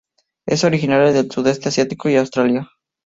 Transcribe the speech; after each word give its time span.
Es 0.47 0.63
originaria 0.63 1.11
del 1.11 1.29
Sudeste 1.29 1.69
Asiático 1.69 2.09
y 2.09 2.15
Australia. 2.15 2.67